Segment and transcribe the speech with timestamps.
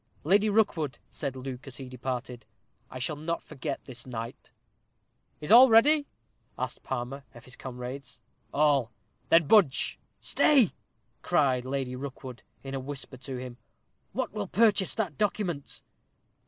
[0.23, 2.43] "Lady Rookwood," said Luke, as he departed,
[2.89, 4.49] "I shall not forget this night."
[5.39, 6.07] "Is all ready?"
[6.57, 8.19] asked Palmer of his comrades.
[8.51, 8.89] "All."
[9.29, 10.71] "Then budge." "Stay!"
[11.21, 13.57] cried Lady Rookwood, in a whisper to him.
[14.11, 15.83] "What will purchase that document?"